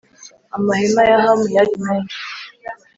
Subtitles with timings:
[0.55, 2.19] amahema ya Hamu yari menshi